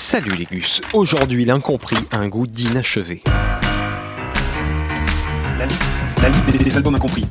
Salut 0.00 0.30
les 0.38 0.44
gus, 0.44 0.80
aujourd'hui 0.92 1.44
l'incompris 1.44 1.96
a 2.12 2.18
un 2.18 2.28
goût 2.28 2.46
d'inachevé. 2.46 3.20
La, 5.58 5.66
li- 5.66 5.74
la 6.22 6.28
liste 6.28 6.50
des, 6.52 6.58
des 6.64 6.76
albums 6.76 6.94
incompris. 6.94 7.26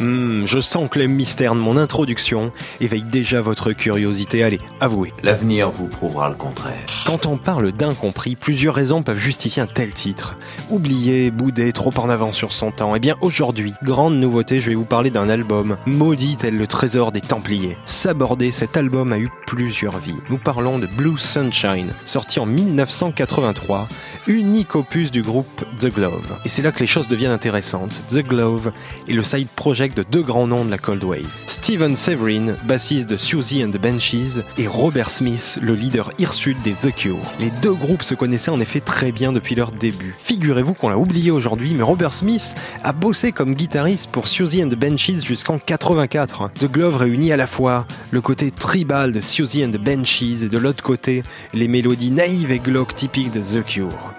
Hmm, 0.00 0.46
je 0.46 0.60
sens 0.60 0.88
que 0.88 0.98
le 0.98 1.06
mystère 1.06 1.54
de 1.54 1.60
mon 1.60 1.76
introduction 1.76 2.52
éveille 2.80 3.02
déjà 3.02 3.42
votre 3.42 3.72
curiosité. 3.72 4.42
Allez, 4.42 4.58
avouez. 4.80 5.12
L'avenir 5.22 5.70
vous 5.70 5.88
prouvera 5.88 6.30
le 6.30 6.34
contraire. 6.34 6.78
Quand 7.06 7.26
on 7.26 7.36
parle 7.36 7.70
d'incompris, 7.72 8.34
plusieurs 8.34 8.74
raisons 8.74 9.02
peuvent 9.02 9.18
justifier 9.18 9.62
un 9.62 9.66
tel 9.66 9.92
titre. 9.92 10.36
Oublié, 10.70 11.30
boudé, 11.30 11.72
trop 11.72 11.92
en 11.98 12.08
avance 12.08 12.36
sur 12.36 12.52
son 12.52 12.70
temps. 12.70 12.96
Eh 12.96 13.00
bien 13.00 13.16
aujourd'hui, 13.20 13.74
grande 13.82 14.14
nouveauté, 14.14 14.60
je 14.60 14.70
vais 14.70 14.74
vous 14.74 14.86
parler 14.86 15.10
d'un 15.10 15.28
album 15.28 15.76
maudit 15.84 16.36
tel 16.36 16.56
le 16.56 16.66
trésor 16.66 17.12
des 17.12 17.20
Templiers. 17.20 17.76
S'aborder, 17.84 18.50
cet 18.50 18.78
album 18.78 19.12
a 19.12 19.18
eu 19.18 19.28
plusieurs 19.46 19.98
vies. 19.98 20.20
Nous 20.30 20.38
parlons 20.38 20.78
de 20.78 20.86
Blue 20.86 21.18
Sunshine, 21.18 21.92
sorti 22.06 22.40
en 22.40 22.46
1983, 22.46 23.88
unique 24.26 24.74
opus 24.76 25.10
du 25.10 25.22
groupe 25.22 25.64
The 25.78 25.92
Glove. 25.92 26.38
Et 26.44 26.48
c'est 26.48 26.62
là 26.62 26.72
que 26.72 26.80
les 26.80 26.86
choses 26.86 27.08
deviennent 27.08 27.32
intéressantes. 27.32 28.02
The 28.10 28.22
Glove 28.22 28.72
est 29.08 29.12
le 29.12 29.22
side 29.22 29.48
project 29.56 29.89
de 29.94 30.02
deux 30.02 30.22
grands 30.22 30.46
noms 30.46 30.64
de 30.64 30.70
la 30.70 30.78
Cold 30.78 31.02
Wave. 31.04 31.28
Steven 31.46 31.96
Severin, 31.96 32.56
bassiste 32.66 33.08
de 33.08 33.16
Susie 33.16 33.64
and 33.64 33.70
the 33.70 33.78
Banshees, 33.78 34.42
et 34.58 34.66
Robert 34.66 35.10
Smith, 35.10 35.58
le 35.62 35.74
leader 35.74 36.10
hirsute 36.18 36.60
des 36.62 36.72
The 36.72 36.94
Cure. 36.94 37.34
Les 37.38 37.50
deux 37.62 37.74
groupes 37.74 38.02
se 38.02 38.14
connaissaient 38.14 38.50
en 38.50 38.60
effet 38.60 38.80
très 38.80 39.12
bien 39.12 39.32
depuis 39.32 39.54
leur 39.54 39.72
début. 39.72 40.14
Figurez-vous 40.18 40.74
qu'on 40.74 40.88
l'a 40.88 40.98
oublié 40.98 41.30
aujourd'hui, 41.30 41.74
mais 41.74 41.82
Robert 41.82 42.12
Smith 42.12 42.54
a 42.82 42.92
bossé 42.92 43.32
comme 43.32 43.54
guitariste 43.54 44.10
pour 44.10 44.28
Susie 44.28 44.62
and 44.62 44.68
the 44.68 44.76
Banshees 44.76 45.20
jusqu'en 45.20 45.58
84. 45.58 46.50
The 46.58 46.70
Glove 46.70 46.96
réunit 46.96 47.32
à 47.32 47.36
la 47.36 47.46
fois 47.46 47.86
le 48.10 48.20
côté 48.20 48.50
tribal 48.50 49.12
de 49.12 49.20
Susie 49.20 49.64
and 49.64 49.70
the 49.70 49.78
Banshees 49.78 50.44
et 50.44 50.48
de 50.48 50.58
l'autre 50.58 50.82
côté 50.82 51.22
les 51.52 51.68
mélodies 51.68 52.10
naïves 52.10 52.50
et 52.50 52.58
glauques 52.58 52.94
typiques 52.94 53.30
de 53.30 53.40
The 53.40 53.64
Cure. 53.64 54.14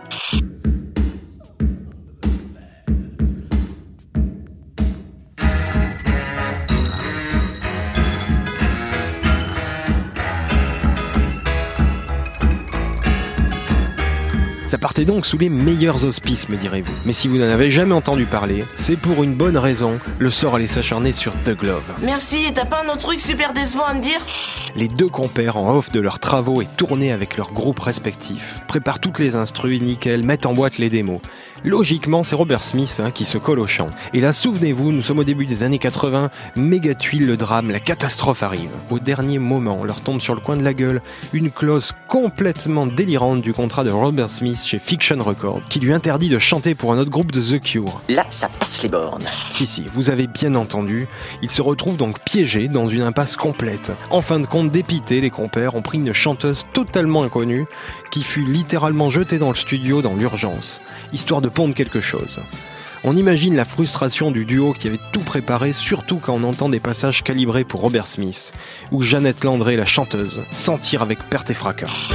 Ça 14.72 14.78
partait 14.78 15.04
donc 15.04 15.26
sous 15.26 15.38
les 15.38 15.50
meilleurs 15.50 16.06
auspices, 16.06 16.48
me 16.48 16.56
direz-vous. 16.56 16.94
Mais 17.04 17.12
si 17.12 17.28
vous 17.28 17.38
n'en 17.38 17.50
avez 17.50 17.70
jamais 17.70 17.94
entendu 17.94 18.26
parler, 18.26 18.64
c'est 18.76 18.96
pour 18.96 19.22
une 19.22 19.36
bonne 19.36 19.58
raison. 19.58 20.00
Le 20.18 20.30
sort 20.30 20.56
allait 20.56 20.66
s'acharner 20.66 21.12
sur 21.12 21.34
The 21.44 21.50
Glove. 21.50 21.84
Merci, 22.02 22.46
et 22.48 22.54
t'as 22.54 22.64
pas 22.64 22.82
un 22.86 22.88
autre 22.88 23.00
truc 23.00 23.20
super 23.20 23.52
décevant 23.52 23.84
à 23.84 23.94
me 23.94 24.00
dire? 24.00 24.26
Les 24.78 24.88
deux 24.88 25.10
compères 25.10 25.58
en 25.58 25.76
off 25.76 25.92
de 25.92 26.00
leurs 26.00 26.20
travaux 26.20 26.62
et 26.62 26.68
tournés 26.78 27.12
avec 27.12 27.36
leurs 27.36 27.52
groupes 27.52 27.82
respectifs, 27.82 28.62
préparent 28.70 29.02
toutes 29.02 29.20
les 29.20 29.36
instrus, 29.36 29.82
nickel, 29.82 30.24
mettent 30.24 30.46
en 30.46 30.54
boîte 30.54 30.78
les 30.78 30.90
démos. 30.90 31.20
Logiquement, 31.66 32.24
c'est 32.24 32.36
Robert 32.36 32.64
Smith 32.64 33.02
hein, 33.04 33.12
qui 33.12 33.26
se 33.26 33.38
colle 33.38 33.60
au 33.60 33.68
chant. 33.68 33.90
Et 34.14 34.22
là, 34.22 34.32
souvenez-vous, 34.32 34.94
nous 34.94 35.02
sommes 35.02 35.20
au 35.20 35.26
début 35.26 35.46
des 35.46 35.64
années 35.64 35.80
80, 35.80 36.32
méga 36.56 36.96
tuile 36.96 37.28
le 37.28 37.36
drame, 37.36 37.70
la 37.70 37.82
catastrophe 37.82 38.42
arrive. 38.42 38.72
Au 38.90 39.00
dernier 39.00 39.38
moment, 39.38 39.80
on 39.82 39.84
leur 39.84 40.00
tombe 40.00 40.22
sur 40.22 40.34
le 40.34 40.40
coin 40.40 40.56
de 40.56 40.64
la 40.64 40.74
gueule 40.74 41.02
une 41.34 41.52
clause 41.52 41.92
complètement 42.08 42.88
délirante 42.88 43.42
du 43.42 43.52
contrat 43.52 43.84
de 43.84 43.92
Robert 43.92 44.30
Smith 44.30 44.61
chez 44.66 44.80
Fiction 44.80 45.22
Records, 45.24 45.62
qui 45.70 45.80
lui 45.80 45.94
interdit 45.94 46.30
de 46.30 46.40
chanter 46.40 46.76
pour 46.76 46.94
un 46.94 46.98
autre 46.98 47.12
groupe 47.12 47.32
de 47.32 47.42
The 47.42 47.62
Cure. 47.62 48.02
Là, 48.10 48.26
ça 48.30 48.50
passe 48.50 48.84
les 48.84 48.90
bornes. 48.90 49.26
Si, 49.50 49.66
si, 49.66 49.84
vous 49.92 50.10
avez 50.10 50.28
bien 50.28 50.56
entendu. 50.56 51.08
Ils 51.42 51.52
se 51.52 51.62
retrouvent 51.62 51.98
donc 51.98 52.20
piégés 52.24 52.68
dans 52.68 52.88
une 52.88 53.02
impasse 53.02 53.36
complète. 53.36 53.92
En 54.10 54.22
fin 54.22 54.40
de 54.40 54.46
compte, 54.46 54.72
dépités, 54.72 55.22
les 55.22 55.30
compères 55.30 55.76
ont 55.76 55.82
pris 55.82 55.98
une 55.98 56.14
chanteuse 56.14 56.66
totalement 56.74 57.24
inconnue 57.24 57.66
qui 58.12 58.24
fut 58.24 58.46
littéralement 58.46 59.10
jetée 59.10 59.40
dans 59.40 59.50
le 59.50 59.56
studio 59.56 60.02
dans 60.02 60.16
l'urgence, 60.16 60.82
histoire 61.14 61.42
de 61.42 61.50
pondre 61.50 61.74
quelque 61.74 62.02
chose. 62.02 62.40
On 63.04 63.16
imagine 63.16 63.56
la 63.56 63.66
frustration 63.66 64.30
du 64.30 64.46
duo 64.46 64.74
qui 64.74 64.88
avait 64.88 65.00
tout 65.12 65.22
préparé, 65.22 65.74
surtout 65.74 66.20
quand 66.20 66.36
on 66.36 66.44
entend 66.44 66.70
des 66.70 66.80
passages 66.80 67.24
calibrés 67.24 67.64
pour 67.64 67.82
Robert 67.82 68.06
Smith, 68.06 68.54
ou 68.92 69.02
Jeannette 69.02 69.44
Landré, 69.44 69.76
la 69.76 69.86
chanteuse, 69.86 70.44
sentir 70.52 71.02
avec 71.02 71.28
perte 71.28 71.50
et 71.50 71.56
fracas. 71.56 72.12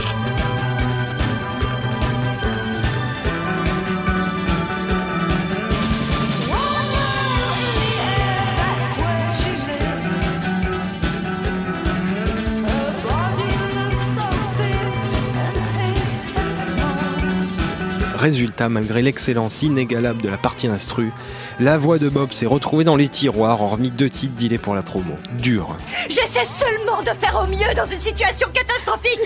Résultat, 18.27 18.69
malgré 18.69 19.03
l'excellence 19.03 19.63
inégalable 19.63 20.21
de 20.21 20.29
la 20.29 20.37
partie 20.37 20.67
instru, 20.67 21.13
la 21.61 21.79
voix 21.79 22.01
de 22.01 22.09
Bob 22.09 22.33
s'est 22.33 22.45
retrouvée 22.45 22.83
dans 22.83 22.97
les 22.97 23.07
tiroirs, 23.07 23.63
hormis 23.63 23.93
deux 23.93 24.11
titres 24.11 24.35
dealés 24.37 24.59
pour 24.59 24.75
la 24.75 24.83
promo. 24.83 25.15
Dur. 25.41 25.77
J'essaie 26.09 26.45
seulement 26.45 27.03
de 27.03 27.17
faire 27.21 27.41
au 27.41 27.47
mieux 27.47 27.73
dans 27.77 27.87
une 27.87 28.01
situation 28.01 28.49
catastrophique 28.53 29.21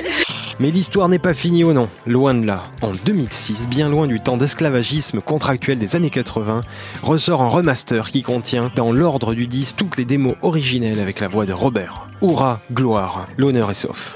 Mais 0.59 0.71
l'histoire 0.71 1.09
n'est 1.09 1.19
pas 1.19 1.33
finie 1.33 1.65
ou 1.65 1.73
non, 1.73 1.89
loin 2.05 2.35
de 2.35 2.45
là. 2.45 2.65
En 2.83 2.93
2006, 2.93 3.69
bien 3.69 3.89
loin 3.89 4.07
du 4.07 4.21
temps 4.21 4.37
d'esclavagisme 4.37 5.23
contractuel 5.23 5.79
des 5.79 5.97
années 5.97 6.11
80, 6.11 6.61
ressort 7.03 7.41
un 7.41 7.49
remaster 7.49 8.11
qui 8.11 8.23
contient, 8.23 8.71
dans 8.77 8.93
l'ordre 8.93 9.33
du 9.33 9.47
10, 9.47 9.77
toutes 9.77 9.97
les 9.97 10.05
démos 10.05 10.35
originelles 10.43 11.01
avec 11.01 11.21
la 11.21 11.29
voix 11.29 11.47
de 11.47 11.55
Robert. 11.55 12.07
Hurrah, 12.21 12.61
gloire, 12.71 13.29
l'honneur 13.39 13.71
est 13.71 13.75
sauf. 13.75 14.15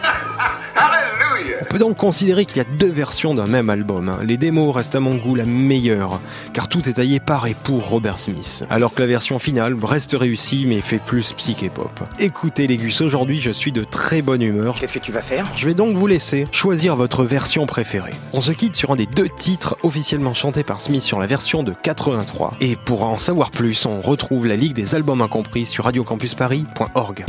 On 1.65 1.67
peut 1.67 1.79
donc 1.79 1.97
considérer 1.97 2.45
qu'il 2.45 2.59
y 2.59 2.61
a 2.61 2.65
deux 2.65 2.91
versions 2.91 3.35
d'un 3.35 3.47
même 3.47 3.71
album. 3.71 4.11
hein. 4.11 4.19
Les 4.23 4.37
démos 4.37 4.75
restent 4.75 4.97
à 4.97 5.01
mon 5.01 5.17
goût 5.17 5.35
la 5.35 5.47
meilleure, 5.47 6.21
car 6.53 6.69
tout 6.69 6.87
est 6.91 6.93
taillé 6.93 7.21
par 7.21 7.47
et 7.47 7.55
pour 7.55 7.89
Robert 7.89 8.19
Smith. 8.19 8.65
Alors 8.69 8.93
que 8.93 9.01
la 9.01 9.07
version 9.09 9.39
finale 9.39 9.75
reste 9.83 10.13
réussie, 10.13 10.67
mais 10.69 10.83
fait 10.83 10.99
plus 10.99 11.33
psyché-pop. 11.33 11.91
Écoutez 12.19 12.67
les 12.67 12.77
gus, 12.77 13.01
aujourd'hui 13.01 13.41
je 13.41 13.51
suis 13.51 13.73
de 13.73 13.83
très 13.83 14.21
bonne 14.21 14.43
humeur. 14.43 14.77
Qu'est-ce 14.79 14.93
que 14.93 14.99
tu 14.99 15.11
vas 15.11 15.23
faire? 15.23 15.47
Je 15.57 15.65
vais 15.65 15.73
donc 15.73 15.97
vous 15.97 16.07
laisser 16.07 16.47
choisir 16.53 16.97
votre 16.97 17.25
version 17.25 17.65
préférée. 17.65 18.13
On 18.35 18.43
se 18.43 18.53
quitte 18.53 18.77
sur 18.77 18.91
un 18.91 18.97
des 18.97 19.07
deux 19.07 19.31
titres 19.31 19.77
officiellement 19.83 20.35
chantés 20.35 20.65
par 20.65 20.83
Smith 20.83 21.03
sur 21.03 21.19
la 21.19 21.27
version 21.27 21.63
de 21.63 21.73
83. 21.83 22.57
Et 22.61 22.77
pour 22.77 23.05
en 23.05 23.17
savoir 23.17 23.51
plus, 23.51 23.87
on 23.87 24.03
retrouve 24.03 24.47
la 24.47 24.57
Ligue 24.57 24.75
des 24.75 24.95
albums 24.95 25.23
incompris 25.23 25.65
sur 25.65 25.85
radiocampusparis.org. 25.85 27.25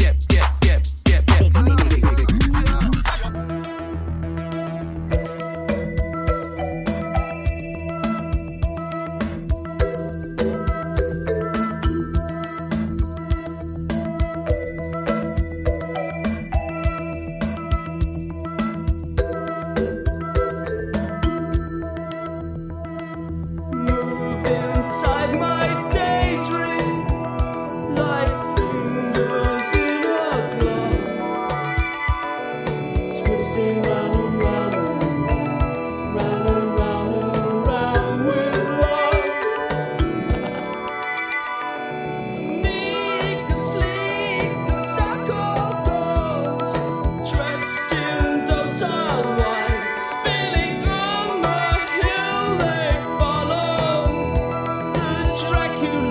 strike 55.45 55.79
you. 55.83 56.04